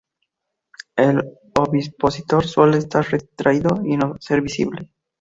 [0.95, 1.21] El
[1.59, 4.89] ovipositor suele estar retraído y no ser visible.